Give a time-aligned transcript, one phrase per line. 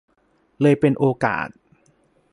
[0.61, 1.47] เลยเป็นโอกาส